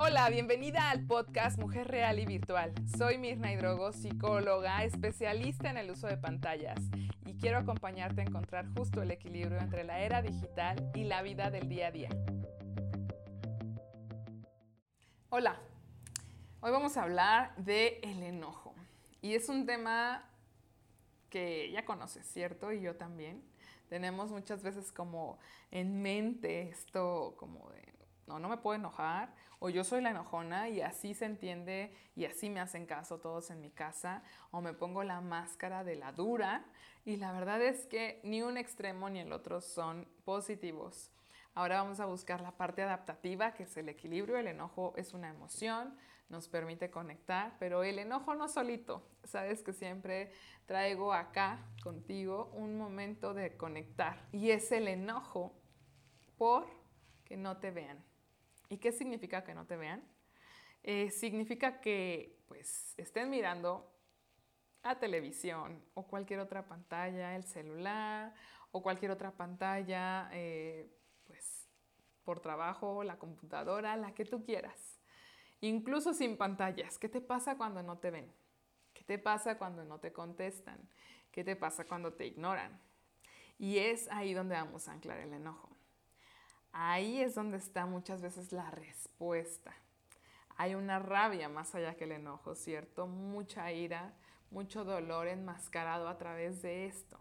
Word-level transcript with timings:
Hola, 0.00 0.30
bienvenida 0.30 0.90
al 0.90 1.04
podcast 1.08 1.58
Mujer 1.58 1.88
Real 1.88 2.20
y 2.20 2.24
Virtual. 2.24 2.72
Soy 2.96 3.18
Mirna 3.18 3.52
Hidrogo, 3.52 3.92
psicóloga, 3.92 4.84
especialista 4.84 5.70
en 5.70 5.76
el 5.76 5.90
uso 5.90 6.06
de 6.06 6.16
pantallas 6.16 6.78
y 7.26 7.34
quiero 7.34 7.58
acompañarte 7.58 8.20
a 8.20 8.24
encontrar 8.24 8.68
justo 8.76 9.02
el 9.02 9.10
equilibrio 9.10 9.58
entre 9.58 9.82
la 9.82 9.98
era 9.98 10.22
digital 10.22 10.92
y 10.94 11.02
la 11.02 11.22
vida 11.22 11.50
del 11.50 11.68
día 11.68 11.88
a 11.88 11.90
día. 11.90 12.10
Hola, 15.30 15.60
hoy 16.60 16.70
vamos 16.70 16.96
a 16.96 17.02
hablar 17.02 17.56
de 17.56 17.98
el 18.04 18.22
enojo 18.22 18.76
y 19.20 19.34
es 19.34 19.48
un 19.48 19.66
tema 19.66 20.30
que 21.28 21.72
ya 21.72 21.84
conoces, 21.84 22.24
¿cierto? 22.24 22.72
Y 22.72 22.82
yo 22.82 22.94
también. 22.94 23.42
Tenemos 23.88 24.30
muchas 24.30 24.62
veces 24.62 24.92
como 24.92 25.40
en 25.72 26.02
mente 26.02 26.68
esto 26.68 27.34
como 27.36 27.68
de 27.70 27.97
no, 28.28 28.38
no 28.38 28.48
me 28.48 28.58
puedo 28.58 28.76
enojar, 28.76 29.34
o 29.58 29.70
yo 29.70 29.82
soy 29.82 30.00
la 30.00 30.10
enojona 30.10 30.68
y 30.68 30.80
así 30.80 31.14
se 31.14 31.24
entiende 31.24 31.92
y 32.14 32.26
así 32.26 32.48
me 32.50 32.60
hacen 32.60 32.86
caso 32.86 33.18
todos 33.18 33.50
en 33.50 33.60
mi 33.60 33.70
casa, 33.70 34.22
o 34.50 34.60
me 34.60 34.72
pongo 34.72 35.02
la 35.02 35.20
máscara 35.20 35.82
de 35.82 35.96
la 35.96 36.12
dura 36.12 36.64
y 37.04 37.16
la 37.16 37.32
verdad 37.32 37.60
es 37.62 37.86
que 37.86 38.20
ni 38.22 38.42
un 38.42 38.56
extremo 38.56 39.08
ni 39.08 39.20
el 39.20 39.32
otro 39.32 39.60
son 39.60 40.06
positivos. 40.24 41.10
Ahora 41.54 41.82
vamos 41.82 41.98
a 41.98 42.06
buscar 42.06 42.40
la 42.40 42.52
parte 42.52 42.82
adaptativa, 42.82 43.52
que 43.54 43.64
es 43.64 43.76
el 43.76 43.88
equilibrio. 43.88 44.36
El 44.36 44.46
enojo 44.46 44.92
es 44.96 45.12
una 45.12 45.28
emoción, 45.28 45.96
nos 46.28 46.46
permite 46.46 46.90
conectar, 46.90 47.56
pero 47.58 47.82
el 47.82 47.98
enojo 47.98 48.34
no 48.34 48.46
solito. 48.46 49.08
Sabes 49.24 49.62
que 49.62 49.72
siempre 49.72 50.30
traigo 50.66 51.12
acá 51.12 51.58
contigo 51.82 52.52
un 52.54 52.76
momento 52.76 53.34
de 53.34 53.56
conectar 53.56 54.28
y 54.30 54.50
es 54.50 54.70
el 54.70 54.86
enojo 54.86 55.52
por 56.36 56.66
que 57.24 57.36
no 57.36 57.56
te 57.56 57.70
vean. 57.70 58.07
¿Y 58.68 58.78
qué 58.78 58.92
significa 58.92 59.44
que 59.44 59.54
no 59.54 59.66
te 59.66 59.76
vean? 59.76 60.02
Eh, 60.82 61.10
significa 61.10 61.80
que 61.80 62.38
pues 62.46 62.94
estén 62.96 63.30
mirando 63.30 63.90
a 64.82 64.98
televisión 64.98 65.82
o 65.94 66.06
cualquier 66.06 66.40
otra 66.40 66.66
pantalla, 66.66 67.34
el 67.36 67.44
celular 67.44 68.34
o 68.70 68.82
cualquier 68.82 69.10
otra 69.10 69.32
pantalla, 69.32 70.28
eh, 70.32 70.90
pues 71.26 71.68
por 72.24 72.40
trabajo, 72.40 73.02
la 73.04 73.18
computadora, 73.18 73.96
la 73.96 74.14
que 74.14 74.24
tú 74.24 74.44
quieras. 74.44 74.98
Incluso 75.60 76.14
sin 76.14 76.36
pantallas. 76.36 76.98
¿Qué 76.98 77.08
te 77.08 77.20
pasa 77.20 77.56
cuando 77.56 77.82
no 77.82 77.98
te 77.98 78.10
ven? 78.10 78.32
¿Qué 78.92 79.02
te 79.04 79.18
pasa 79.18 79.58
cuando 79.58 79.84
no 79.84 79.98
te 79.98 80.12
contestan? 80.12 80.78
¿Qué 81.32 81.42
te 81.42 81.56
pasa 81.56 81.84
cuando 81.84 82.12
te 82.12 82.26
ignoran? 82.26 82.80
Y 83.58 83.78
es 83.78 84.08
ahí 84.10 84.34
donde 84.34 84.54
vamos 84.54 84.88
a 84.88 84.92
anclar 84.92 85.18
el 85.18 85.32
enojo. 85.32 85.77
Ahí 86.72 87.20
es 87.20 87.34
donde 87.34 87.56
está 87.56 87.86
muchas 87.86 88.22
veces 88.22 88.52
la 88.52 88.70
respuesta. 88.70 89.74
Hay 90.56 90.74
una 90.74 90.98
rabia 90.98 91.48
más 91.48 91.74
allá 91.74 91.94
que 91.94 92.04
el 92.04 92.12
enojo, 92.12 92.54
¿cierto? 92.54 93.06
Mucha 93.06 93.72
ira, 93.72 94.12
mucho 94.50 94.84
dolor 94.84 95.28
enmascarado 95.28 96.08
a 96.08 96.18
través 96.18 96.62
de 96.62 96.86
esto. 96.86 97.18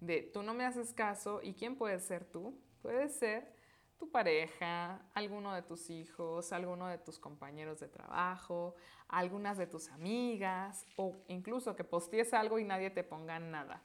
De 0.00 0.22
tú 0.22 0.42
no 0.42 0.52
me 0.52 0.64
haces 0.64 0.92
caso 0.92 1.40
y 1.42 1.54
¿quién 1.54 1.76
puede 1.76 2.00
ser 2.00 2.24
tú? 2.24 2.58
Puede 2.82 3.08
ser 3.08 3.54
tu 3.98 4.10
pareja, 4.10 5.00
alguno 5.14 5.54
de 5.54 5.62
tus 5.62 5.88
hijos, 5.88 6.52
alguno 6.52 6.88
de 6.88 6.98
tus 6.98 7.20
compañeros 7.20 7.78
de 7.78 7.86
trabajo, 7.86 8.74
algunas 9.06 9.56
de 9.58 9.68
tus 9.68 9.88
amigas 9.90 10.84
o 10.96 11.22
incluso 11.28 11.76
que 11.76 11.84
posties 11.84 12.34
algo 12.34 12.58
y 12.58 12.64
nadie 12.64 12.90
te 12.90 13.04
ponga 13.04 13.38
nada 13.38 13.80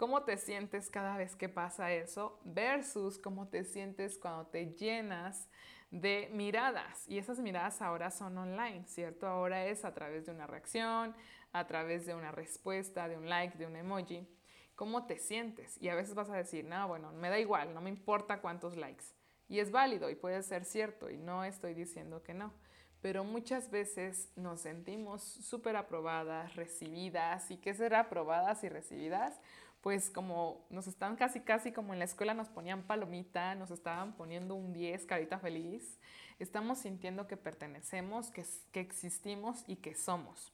cómo 0.00 0.22
te 0.22 0.38
sientes 0.38 0.88
cada 0.88 1.18
vez 1.18 1.36
que 1.36 1.50
pasa 1.50 1.92
eso 1.92 2.40
versus 2.42 3.18
cómo 3.18 3.48
te 3.48 3.64
sientes 3.64 4.16
cuando 4.16 4.46
te 4.46 4.72
llenas 4.72 5.46
de 5.90 6.30
miradas. 6.32 7.06
Y 7.06 7.18
esas 7.18 7.38
miradas 7.38 7.82
ahora 7.82 8.10
son 8.10 8.38
online, 8.38 8.86
¿cierto? 8.86 9.26
Ahora 9.26 9.66
es 9.66 9.84
a 9.84 9.92
través 9.92 10.24
de 10.24 10.32
una 10.32 10.46
reacción, 10.46 11.14
a 11.52 11.66
través 11.66 12.06
de 12.06 12.14
una 12.14 12.32
respuesta, 12.32 13.08
de 13.08 13.18
un 13.18 13.28
like, 13.28 13.58
de 13.58 13.66
un 13.66 13.76
emoji. 13.76 14.26
¿Cómo 14.74 15.04
te 15.04 15.18
sientes? 15.18 15.76
Y 15.82 15.90
a 15.90 15.94
veces 15.94 16.14
vas 16.14 16.30
a 16.30 16.36
decir, 16.36 16.64
no, 16.64 16.88
bueno, 16.88 17.12
me 17.12 17.28
da 17.28 17.38
igual, 17.38 17.74
no 17.74 17.82
me 17.82 17.90
importa 17.90 18.40
cuántos 18.40 18.78
likes. 18.78 19.04
Y 19.50 19.58
es 19.58 19.70
válido 19.70 20.08
y 20.08 20.14
puede 20.14 20.42
ser 20.42 20.64
cierto 20.64 21.10
y 21.10 21.18
no 21.18 21.44
estoy 21.44 21.74
diciendo 21.74 22.22
que 22.22 22.32
no 22.32 22.54
pero 23.02 23.24
muchas 23.24 23.70
veces 23.70 24.30
nos 24.36 24.60
sentimos 24.60 25.22
súper 25.22 25.76
aprobadas, 25.76 26.54
recibidas. 26.56 27.50
¿Y 27.50 27.56
qué 27.56 27.72
será 27.74 28.00
aprobadas 28.00 28.62
y 28.62 28.68
recibidas? 28.68 29.40
Pues 29.80 30.10
como 30.10 30.66
nos 30.68 30.86
están 30.86 31.16
casi, 31.16 31.40
casi 31.40 31.72
como 31.72 31.94
en 31.94 31.98
la 31.98 32.04
escuela 32.04 32.34
nos 32.34 32.48
ponían 32.48 32.82
palomita, 32.82 33.54
nos 33.54 33.70
estaban 33.70 34.14
poniendo 34.14 34.54
un 34.54 34.74
10, 34.74 35.06
carita 35.06 35.38
feliz. 35.38 35.98
Estamos 36.38 36.80
sintiendo 36.80 37.26
que 37.26 37.38
pertenecemos, 37.38 38.30
que, 38.30 38.44
que 38.72 38.80
existimos 38.80 39.64
y 39.66 39.76
que 39.76 39.94
somos. 39.94 40.52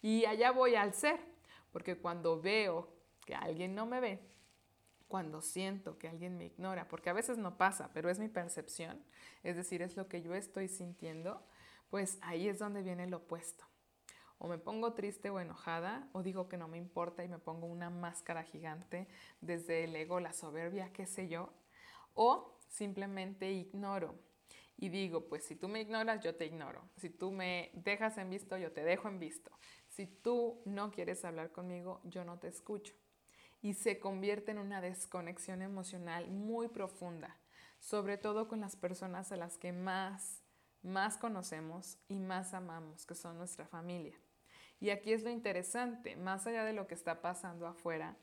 Y 0.00 0.24
allá 0.26 0.52
voy 0.52 0.76
al 0.76 0.94
ser, 0.94 1.18
porque 1.72 1.96
cuando 1.96 2.40
veo 2.40 2.88
que 3.26 3.34
alguien 3.34 3.74
no 3.74 3.86
me 3.86 4.00
ve, 4.00 4.20
cuando 5.08 5.42
siento 5.42 5.98
que 5.98 6.08
alguien 6.08 6.38
me 6.38 6.46
ignora, 6.46 6.86
porque 6.86 7.10
a 7.10 7.12
veces 7.12 7.36
no 7.36 7.58
pasa, 7.58 7.90
pero 7.92 8.08
es 8.08 8.20
mi 8.20 8.28
percepción, 8.28 9.02
es 9.42 9.56
decir, 9.56 9.82
es 9.82 9.96
lo 9.96 10.06
que 10.06 10.22
yo 10.22 10.36
estoy 10.36 10.68
sintiendo, 10.68 11.44
pues 11.90 12.18
ahí 12.22 12.48
es 12.48 12.58
donde 12.58 12.82
viene 12.82 13.04
el 13.04 13.14
opuesto. 13.14 13.64
O 14.38 14.48
me 14.48 14.56
pongo 14.56 14.94
triste 14.94 15.28
o 15.28 15.38
enojada, 15.38 16.08
o 16.12 16.22
digo 16.22 16.48
que 16.48 16.56
no 16.56 16.66
me 16.66 16.78
importa 16.78 17.22
y 17.22 17.28
me 17.28 17.38
pongo 17.38 17.66
una 17.66 17.90
máscara 17.90 18.42
gigante 18.42 19.06
desde 19.42 19.84
el 19.84 19.94
ego, 19.94 20.18
la 20.18 20.32
soberbia, 20.32 20.92
qué 20.94 21.04
sé 21.04 21.28
yo, 21.28 21.52
o 22.14 22.58
simplemente 22.68 23.52
ignoro 23.52 24.14
y 24.80 24.88
digo, 24.88 25.28
pues 25.28 25.44
si 25.44 25.56
tú 25.56 25.68
me 25.68 25.82
ignoras, 25.82 26.24
yo 26.24 26.34
te 26.34 26.46
ignoro. 26.46 26.88
Si 26.96 27.10
tú 27.10 27.30
me 27.30 27.70
dejas 27.74 28.16
en 28.16 28.30
visto, 28.30 28.56
yo 28.56 28.72
te 28.72 28.82
dejo 28.82 29.08
en 29.08 29.18
visto. 29.18 29.50
Si 29.88 30.06
tú 30.06 30.62
no 30.64 30.90
quieres 30.90 31.22
hablar 31.26 31.52
conmigo, 31.52 32.00
yo 32.04 32.24
no 32.24 32.38
te 32.38 32.48
escucho. 32.48 32.94
Y 33.60 33.74
se 33.74 34.00
convierte 34.00 34.52
en 34.52 34.58
una 34.58 34.80
desconexión 34.80 35.60
emocional 35.60 36.30
muy 36.30 36.68
profunda, 36.68 37.36
sobre 37.78 38.16
todo 38.16 38.48
con 38.48 38.60
las 38.60 38.74
personas 38.74 39.32
a 39.32 39.36
las 39.36 39.58
que 39.58 39.72
más 39.72 40.42
más 40.82 41.16
conocemos 41.16 41.98
y 42.08 42.18
más 42.18 42.54
amamos, 42.54 43.06
que 43.06 43.14
son 43.14 43.38
nuestra 43.38 43.66
familia. 43.66 44.18
Y 44.80 44.90
aquí 44.90 45.12
es 45.12 45.22
lo 45.22 45.30
interesante, 45.30 46.16
más 46.16 46.46
allá 46.46 46.64
de 46.64 46.72
lo 46.72 46.86
que 46.86 46.94
está 46.94 47.20
pasando 47.20 47.66
afuera, 47.66 48.16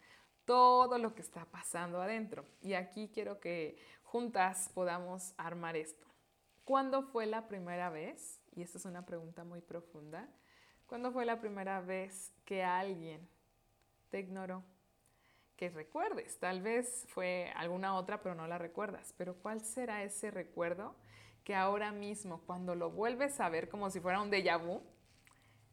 todo 0.45 0.97
lo 0.97 1.13
que 1.13 1.21
está 1.21 1.45
pasando 1.45 2.01
adentro. 2.01 2.45
Y 2.61 2.73
aquí 2.73 3.11
quiero 3.13 3.39
que 3.39 3.77
juntas 4.03 4.69
podamos 4.73 5.33
armar 5.37 5.75
esto. 5.75 6.07
¿Cuándo 6.63 7.03
fue 7.03 7.27
la 7.27 7.47
primera 7.47 7.89
vez? 7.89 8.41
Y 8.55 8.61
esta 8.63 8.77
es 8.77 8.85
una 8.85 9.05
pregunta 9.05 9.43
muy 9.43 9.61
profunda. 9.61 10.27
¿Cuándo 10.87 11.11
fue 11.11 11.25
la 11.25 11.39
primera 11.39 11.79
vez 11.81 12.33
que 12.43 12.63
alguien 12.63 13.29
te 14.09 14.19
ignoró? 14.19 14.63
Que 15.57 15.69
recuerdes, 15.69 16.39
tal 16.39 16.61
vez 16.61 17.05
fue 17.09 17.51
alguna 17.55 17.95
otra, 17.95 18.21
pero 18.21 18.35
no 18.35 18.47
la 18.47 18.57
recuerdas. 18.57 19.13
Pero 19.17 19.35
¿cuál 19.35 19.61
será 19.61 20.03
ese 20.03 20.31
recuerdo 20.31 20.95
que 21.47 21.55
ahora 21.55 21.93
mismo, 21.93 22.41
cuando 22.45 22.75
lo 22.75 22.91
vuelves 22.91 23.39
a 23.39 23.47
ver 23.47 23.69
como 23.69 23.89
si 23.89 24.01
fuera 24.01 24.21
un 24.21 24.29
déjà 24.29 24.57
vu, 24.57 24.81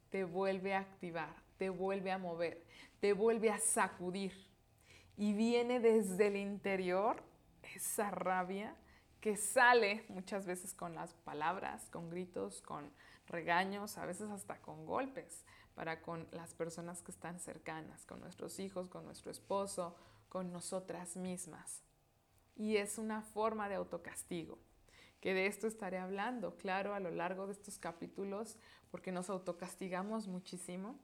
te 0.09 0.23
vuelve 0.23 0.73
a 0.73 0.79
activar, 0.79 1.35
te 1.57 1.69
vuelve 1.69 2.13
a 2.13 2.17
mover, 2.17 2.65
te 3.01 3.11
vuelve 3.11 3.49
a 3.49 3.57
sacudir. 3.57 4.31
Y 5.17 5.33
viene 5.33 5.81
desde 5.81 6.27
el 6.27 6.37
interior 6.37 7.21
esa 7.75 8.09
rabia 8.09 8.73
que 9.19 9.35
sale 9.35 10.05
muchas 10.07 10.45
veces 10.45 10.73
con 10.73 10.95
las 10.95 11.13
palabras, 11.13 11.89
con 11.89 12.09
gritos, 12.09 12.61
con 12.61 12.89
regaños, 13.27 13.97
a 13.97 14.05
veces 14.05 14.29
hasta 14.29 14.61
con 14.61 14.85
golpes, 14.85 15.43
para 15.73 16.01
con 16.01 16.25
las 16.31 16.53
personas 16.53 17.01
que 17.01 17.11
están 17.11 17.41
cercanas, 17.41 18.05
con 18.05 18.21
nuestros 18.21 18.61
hijos, 18.61 18.87
con 18.87 19.03
nuestro 19.03 19.29
esposo, 19.29 19.97
con 20.29 20.53
nosotras 20.53 21.17
mismas. 21.17 21.83
Y 22.55 22.77
es 22.77 22.97
una 22.97 23.21
forma 23.23 23.67
de 23.67 23.75
autocastigo 23.75 24.57
que 25.25 25.33
de 25.33 25.47
esto 25.47 25.65
estaré 25.65 25.97
hablando, 25.97 26.55
claro, 26.55 26.93
a 26.93 26.99
lo 26.99 27.09
largo 27.09 27.47
de 27.47 27.53
estos 27.53 27.79
capítulos, 27.79 28.59
porque 28.91 29.11
nos 29.11 29.31
autocastigamos 29.31 30.27
muchísimo 30.27 30.99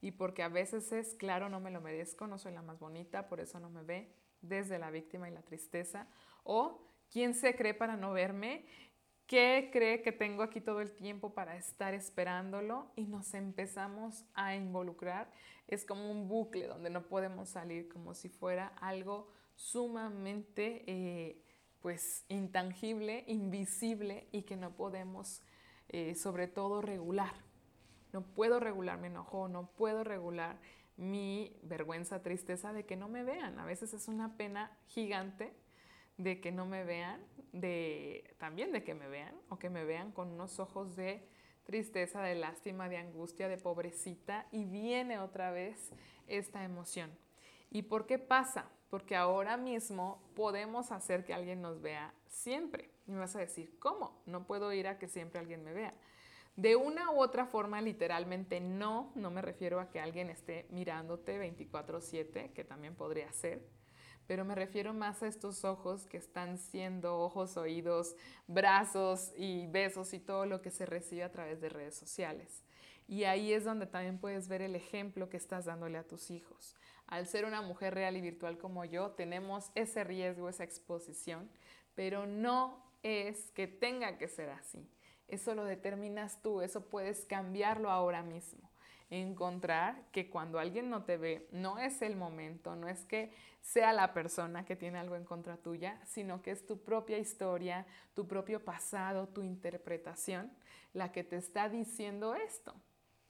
y 0.00 0.10
porque 0.10 0.42
a 0.42 0.48
veces 0.48 0.90
es, 0.90 1.14
claro, 1.14 1.48
no 1.48 1.60
me 1.60 1.70
lo 1.70 1.80
merezco, 1.80 2.26
no 2.26 2.36
soy 2.36 2.52
la 2.52 2.62
más 2.62 2.80
bonita, 2.80 3.28
por 3.28 3.38
eso 3.38 3.60
no 3.60 3.70
me 3.70 3.84
ve, 3.84 4.12
desde 4.42 4.80
la 4.80 4.90
víctima 4.90 5.28
y 5.28 5.32
la 5.32 5.42
tristeza, 5.42 6.08
o 6.42 6.82
quién 7.12 7.32
se 7.32 7.54
cree 7.54 7.72
para 7.72 7.96
no 7.96 8.12
verme, 8.12 8.66
qué 9.28 9.70
cree 9.72 10.02
que 10.02 10.10
tengo 10.10 10.42
aquí 10.42 10.60
todo 10.60 10.80
el 10.80 10.90
tiempo 10.90 11.32
para 11.32 11.54
estar 11.56 11.94
esperándolo 11.94 12.90
y 12.96 13.04
nos 13.04 13.34
empezamos 13.34 14.24
a 14.34 14.56
involucrar. 14.56 15.30
Es 15.68 15.84
como 15.84 16.10
un 16.10 16.26
bucle 16.26 16.66
donde 16.66 16.90
no 16.90 17.06
podemos 17.06 17.50
salir 17.50 17.88
como 17.88 18.14
si 18.14 18.30
fuera 18.30 18.72
algo 18.80 19.30
sumamente... 19.54 20.82
Eh, 20.88 21.44
pues 21.80 22.24
intangible, 22.28 23.24
invisible 23.26 24.26
y 24.32 24.42
que 24.42 24.56
no 24.56 24.70
podemos 24.76 25.42
eh, 25.88 26.14
sobre 26.14 26.46
todo 26.46 26.82
regular. 26.82 27.32
No 28.12 28.22
puedo 28.22 28.60
regular 28.60 28.98
mi 28.98 29.08
enojo, 29.08 29.48
no 29.48 29.70
puedo 29.70 30.04
regular 30.04 30.58
mi 30.96 31.56
vergüenza, 31.62 32.22
tristeza 32.22 32.72
de 32.72 32.84
que 32.84 32.96
no 32.96 33.08
me 33.08 33.24
vean. 33.24 33.58
A 33.58 33.64
veces 33.64 33.94
es 33.94 34.08
una 34.08 34.36
pena 34.36 34.76
gigante 34.86 35.54
de 36.16 36.40
que 36.40 36.52
no 36.52 36.66
me 36.66 36.84
vean, 36.84 37.20
de 37.52 38.34
también 38.38 38.72
de 38.72 38.84
que 38.84 38.94
me 38.94 39.08
vean 39.08 39.34
o 39.48 39.58
que 39.58 39.70
me 39.70 39.84
vean 39.84 40.12
con 40.12 40.28
unos 40.28 40.58
ojos 40.58 40.94
de 40.96 41.26
tristeza, 41.64 42.20
de 42.20 42.34
lástima, 42.34 42.88
de 42.88 42.98
angustia, 42.98 43.48
de 43.48 43.56
pobrecita 43.56 44.46
y 44.52 44.64
viene 44.64 45.18
otra 45.18 45.50
vez 45.50 45.90
esta 46.26 46.64
emoción. 46.64 47.10
¿Y 47.70 47.82
por 47.82 48.06
qué 48.06 48.18
pasa? 48.18 48.70
Porque 48.90 49.16
ahora 49.16 49.56
mismo 49.56 50.20
podemos 50.34 50.92
hacer 50.92 51.24
que 51.24 51.32
alguien 51.32 51.62
nos 51.62 51.80
vea 51.80 52.12
siempre. 52.26 52.90
Y 53.06 53.12
vas 53.12 53.34
a 53.36 53.40
decir, 53.40 53.78
¿cómo? 53.78 54.20
No 54.26 54.46
puedo 54.46 54.72
ir 54.72 54.88
a 54.88 54.98
que 54.98 55.08
siempre 55.08 55.40
alguien 55.40 55.64
me 55.64 55.72
vea. 55.72 55.94
De 56.56 56.76
una 56.76 57.10
u 57.10 57.20
otra 57.20 57.46
forma, 57.46 57.80
literalmente 57.80 58.60
no, 58.60 59.12
no 59.14 59.30
me 59.30 59.40
refiero 59.40 59.80
a 59.80 59.88
que 59.88 60.00
alguien 60.00 60.28
esté 60.28 60.66
mirándote 60.70 61.38
24/7, 61.38 62.52
que 62.52 62.64
también 62.64 62.96
podría 62.96 63.32
ser, 63.32 63.66
pero 64.26 64.44
me 64.44 64.54
refiero 64.54 64.92
más 64.92 65.22
a 65.22 65.26
estos 65.26 65.64
ojos 65.64 66.06
que 66.06 66.16
están 66.16 66.58
siendo 66.58 67.18
ojos, 67.18 67.56
oídos, 67.56 68.14
brazos 68.46 69.32
y 69.36 69.66
besos 69.68 70.12
y 70.12 70.20
todo 70.20 70.46
lo 70.46 70.62
que 70.62 70.70
se 70.70 70.86
recibe 70.86 71.24
a 71.24 71.32
través 71.32 71.60
de 71.60 71.68
redes 71.68 71.96
sociales. 71.96 72.62
Y 73.08 73.24
ahí 73.24 73.52
es 73.52 73.64
donde 73.64 73.86
también 73.86 74.18
puedes 74.18 74.46
ver 74.46 74.62
el 74.62 74.76
ejemplo 74.76 75.28
que 75.28 75.36
estás 75.36 75.64
dándole 75.64 75.98
a 75.98 76.06
tus 76.06 76.30
hijos. 76.30 76.76
Al 77.10 77.26
ser 77.26 77.44
una 77.44 77.60
mujer 77.60 77.94
real 77.94 78.16
y 78.16 78.20
virtual 78.20 78.56
como 78.56 78.84
yo, 78.84 79.10
tenemos 79.10 79.70
ese 79.74 80.04
riesgo, 80.04 80.48
esa 80.48 80.64
exposición, 80.64 81.50
pero 81.94 82.26
no 82.26 82.82
es 83.02 83.50
que 83.50 83.66
tenga 83.66 84.16
que 84.16 84.28
ser 84.28 84.50
así. 84.50 84.88
Eso 85.26 85.54
lo 85.54 85.64
determinas 85.64 86.40
tú, 86.40 86.62
eso 86.62 86.88
puedes 86.88 87.24
cambiarlo 87.24 87.90
ahora 87.90 88.22
mismo. 88.22 88.70
Encontrar 89.10 90.04
que 90.12 90.30
cuando 90.30 90.60
alguien 90.60 90.88
no 90.88 91.04
te 91.04 91.16
ve, 91.16 91.48
no 91.50 91.78
es 91.80 92.00
el 92.00 92.14
momento, 92.14 92.76
no 92.76 92.88
es 92.88 93.04
que 93.06 93.32
sea 93.60 93.92
la 93.92 94.14
persona 94.14 94.64
que 94.64 94.76
tiene 94.76 94.98
algo 94.98 95.16
en 95.16 95.24
contra 95.24 95.56
tuya, 95.56 96.00
sino 96.06 96.42
que 96.42 96.52
es 96.52 96.64
tu 96.64 96.82
propia 96.82 97.18
historia, 97.18 97.86
tu 98.14 98.28
propio 98.28 98.64
pasado, 98.64 99.28
tu 99.28 99.42
interpretación, 99.42 100.52
la 100.92 101.10
que 101.10 101.24
te 101.24 101.36
está 101.36 101.68
diciendo 101.68 102.36
esto. 102.36 102.74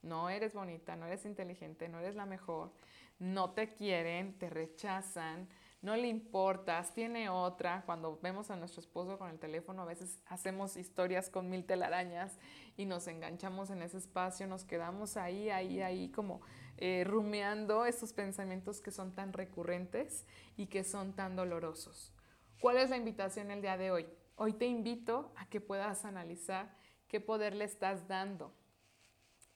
No 0.03 0.31
eres 0.31 0.55
bonita, 0.55 0.97
no 0.97 1.07
eres 1.07 1.27
inteligente, 1.27 1.89
no 1.89 1.99
eres 1.99 2.15
la 2.15 2.27
mejor, 2.27 2.73
no 3.19 3.51
te 3.51 3.69
quieren, 3.69 4.39
te 4.39 4.49
rechazan, 4.49 5.47
no 5.83 5.97
le 5.97 6.09
importas, 6.09 6.93
tiene 6.95 7.29
otra. 7.29 7.83
Cuando 7.85 8.19
vemos 8.23 8.51
a 8.51 8.57
nuestro 8.57 8.81
esposo 8.81 9.19
con 9.19 9.31
el 9.31 9.39
teléfono, 9.39 9.83
a 9.83 9.87
veces 9.87 10.23
hacemos 10.27 10.77
historias 10.77 11.29
con 11.29 11.51
mil 11.51 11.65
telarañas 11.65 12.39
y 12.77 12.87
nos 12.87 13.07
enganchamos 13.09 13.71
en 13.71 13.83
ese 13.83 13.99
espacio, 13.99 14.47
nos 14.47 14.65
quedamos 14.65 15.17
ahí, 15.17 15.51
ahí, 15.51 15.81
ahí, 15.81 16.11
como 16.11 16.41
eh, 16.79 17.05
rumeando 17.07 17.85
esos 17.85 18.13
pensamientos 18.13 18.81
que 18.81 18.91
son 18.91 19.13
tan 19.13 19.33
recurrentes 19.33 20.27
y 20.57 20.67
que 20.67 20.85
son 20.85 21.15
tan 21.15 21.37
dolorosos. 21.37 22.13
¿Cuál 22.61 22.79
es 22.79 22.91
la 22.91 22.97
invitación 22.97 23.51
el 23.51 23.63
día 23.63 23.77
de 23.77 23.91
hoy? 23.91 24.07
Hoy 24.37 24.55
te 24.55 24.67
invito 24.67 25.33
a 25.37 25.47
que 25.47 25.61
puedas 25.61 26.05
analizar 26.07 26.75
qué 27.09 27.21
poder 27.21 27.55
le 27.55 27.65
estás 27.65 28.07
dando 28.09 28.55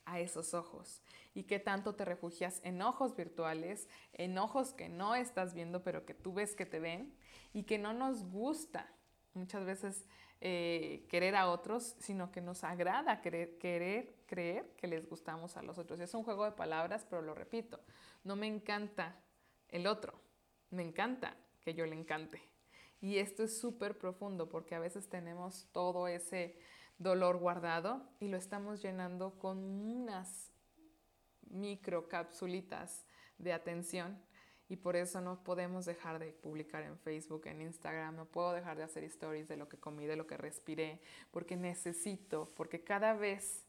a 0.06 0.21
esos 0.21 0.55
ojos 0.55 1.03
y 1.35 1.45
qué 1.45 1.59
tanto 1.59 1.95
te 1.95 2.05
refugias 2.05 2.61
en 2.62 2.81
ojos 2.83 3.17
virtuales, 3.17 3.89
en 4.12 4.39
ojos 4.39 4.73
que 4.73 4.89
no 4.89 5.15
estás 5.15 5.55
viendo 5.55 5.83
pero 5.83 6.05
que 6.05 6.15
tú 6.15 6.33
ves 6.33 6.55
que 6.55 6.67
te 6.67 6.81
ven 6.81 7.15
y 7.53 7.65
que 7.65 7.79
no 7.79 7.93
nos 7.93 8.25
gusta 8.25 8.93
muchas 9.35 9.65
veces 9.65 10.06
eh, 10.41 11.06
querer 11.09 11.37
a 11.37 11.51
otros, 11.51 11.97
sino 11.99 12.31
que 12.31 12.41
nos 12.41 12.65
agrada 12.65 13.21
querer, 13.21 13.59
querer 13.59 14.15
creer 14.27 14.75
que 14.77 14.87
les 14.87 15.09
gustamos 15.09 15.56
a 15.56 15.62
los 15.62 15.79
otros. 15.79 16.01
Es 16.01 16.15
un 16.15 16.25
juego 16.25 16.45
de 16.45 16.53
palabras, 16.53 17.06
pero 17.09 17.23
lo 17.23 17.35
repito, 17.35 17.81
no 18.25 18.37
me 18.37 18.47
encanta 18.47 19.17
el 19.69 19.87
otro, 19.87 20.21
me 20.71 20.83
encanta 20.83 21.37
que 21.62 21.75
yo 21.75 21.87
le 21.87 21.95
encante. 21.95 22.43
Y 23.01 23.19
esto 23.19 23.43
es 23.43 23.59
súper 23.59 23.99
profundo 23.99 24.49
porque 24.49 24.75
a 24.75 24.79
veces 24.79 25.09
tenemos 25.09 25.67
todo 25.73 26.09
ese 26.09 26.59
dolor 26.99 27.38
guardado 27.38 28.02
y 28.20 28.29
lo 28.29 28.37
estamos 28.37 28.82
llenando 28.82 29.38
con 29.38 29.58
unas 29.58 30.52
microcapsulitas 31.50 33.05
de 33.38 33.52
atención. 33.52 34.20
Y 34.69 34.76
por 34.76 34.96
eso 34.96 35.20
no 35.20 35.44
podemos 35.44 35.85
dejar 35.85 36.19
de 36.19 36.32
publicar 36.32 36.82
en 36.85 36.99
Facebook, 36.99 37.46
en 37.46 37.61
Instagram, 37.61 38.17
no 38.17 38.25
puedo 38.25 38.52
dejar 38.52 38.79
de 38.79 38.85
hacer 38.85 39.05
stories 39.05 39.46
de 39.46 39.58
lo 39.58 39.69
que 39.69 39.79
comí, 39.79 40.06
de 40.06 40.17
lo 40.17 40.26
que 40.26 40.38
respiré, 40.38 41.02
porque 41.31 41.55
necesito, 41.55 42.50
porque 42.56 42.82
cada 42.82 43.12
vez 43.12 43.67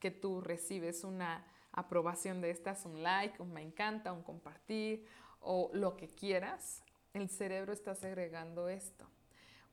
que 0.00 0.10
tú 0.10 0.40
recibes 0.40 1.04
una 1.04 1.46
aprobación 1.70 2.40
de 2.40 2.50
estas, 2.50 2.84
un 2.86 3.04
like, 3.04 3.40
un 3.40 3.52
me 3.52 3.62
encanta, 3.62 4.12
un 4.12 4.24
compartir 4.24 5.06
o 5.38 5.70
lo 5.72 5.96
que 5.96 6.08
quieras, 6.08 6.82
el 7.12 7.28
cerebro 7.28 7.72
está 7.72 7.94
segregando 7.94 8.68
esto 8.68 9.08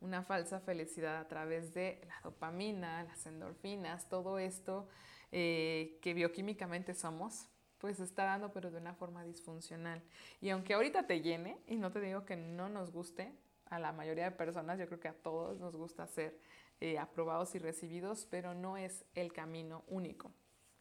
una 0.01 0.23
falsa 0.23 0.59
felicidad 0.59 1.17
a 1.17 1.27
través 1.27 1.73
de 1.73 2.01
la 2.07 2.19
dopamina, 2.23 3.03
las 3.03 3.25
endorfinas, 3.25 4.07
todo 4.09 4.39
esto 4.39 4.87
eh, 5.31 5.99
que 6.01 6.13
bioquímicamente 6.13 6.93
somos, 6.93 7.49
pues 7.77 7.99
está 7.99 8.25
dando 8.25 8.51
pero 8.53 8.71
de 8.71 8.77
una 8.77 8.93
forma 8.93 9.23
disfuncional. 9.23 10.01
Y 10.41 10.49
aunque 10.49 10.73
ahorita 10.73 11.07
te 11.07 11.21
llene, 11.21 11.59
y 11.67 11.75
no 11.75 11.91
te 11.91 12.01
digo 12.01 12.25
que 12.25 12.35
no 12.35 12.69
nos 12.69 12.91
guste, 12.91 13.33
a 13.69 13.79
la 13.79 13.91
mayoría 13.91 14.25
de 14.25 14.31
personas, 14.31 14.79
yo 14.79 14.87
creo 14.87 14.99
que 14.99 15.07
a 15.09 15.13
todos 15.13 15.59
nos 15.59 15.75
gusta 15.75 16.07
ser 16.07 16.39
eh, 16.79 16.97
aprobados 16.97 17.55
y 17.55 17.59
recibidos, 17.59 18.27
pero 18.29 18.53
no 18.53 18.77
es 18.77 19.05
el 19.13 19.33
camino 19.33 19.83
único 19.87 20.31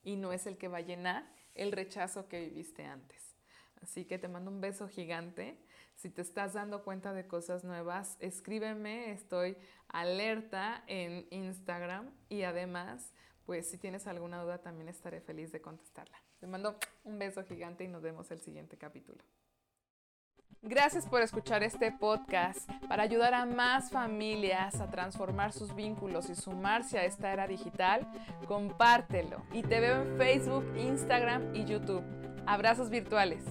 y 0.03 0.17
no 0.17 0.33
es 0.33 0.47
el 0.47 0.57
que 0.57 0.69
va 0.69 0.79
a 0.79 0.83
llenar 0.83 1.29
el 1.55 1.73
rechazo 1.73 2.29
que 2.29 2.41
viviste 2.41 2.85
antes. 2.85 3.36
Así 3.83 4.05
que 4.05 4.19
te 4.19 4.29
mando 4.29 4.51
un 4.51 4.61
beso 4.61 4.89
gigante. 4.89 5.59
Si 5.95 6.11
te 6.11 6.23
estás 6.23 6.55
dando 6.55 6.83
cuenta 6.85 7.13
de 7.13 7.27
cosas 7.27 7.65
nuevas, 7.65 8.17
escríbeme, 8.21 9.13
estoy 9.13 9.57
alerta 9.89 10.85
en 10.87 11.27
Instagram 11.31 12.11
y 12.29 12.43
además, 12.43 13.13
pues 13.45 13.71
si 13.71 13.79
tienes 13.79 14.07
alguna 14.07 14.43
duda 14.43 14.59
también 14.59 14.89
estaré 14.89 15.21
feliz 15.21 15.53
de 15.53 15.61
contestarla. 15.61 16.21
Te 16.39 16.47
mando 16.47 16.79
un 17.05 17.19
beso 17.19 17.45
gigante 17.45 17.85
y 17.85 17.89
nos 17.89 18.03
vemos 18.03 18.31
el 18.31 18.41
siguiente 18.41 18.77
capítulo. 18.77 19.25
Gracias 20.63 21.07
por 21.07 21.23
escuchar 21.23 21.63
este 21.63 21.93
podcast. 21.93 22.69
Para 22.89 23.05
ayudar 23.05 23.35
a 23.35 23.47
más 23.47 23.91
familias 23.91 24.81
a 24.81 24.91
transformar 24.91 25.53
sus 25.53 25.75
vínculos 25.75 26.29
y 26.29 26.35
sumarse 26.35 26.99
a 26.99 27.05
esta 27.05 27.33
era 27.33 27.47
digital, 27.47 28.07
compártelo. 28.47 29.43
Y 29.53 29.63
te 29.63 29.81
veo 29.81 30.03
en 30.03 30.17
Facebook, 30.19 30.65
Instagram 30.77 31.55
y 31.55 31.65
YouTube. 31.67 32.03
Abrazos 32.47 32.91
virtuales. 32.91 33.45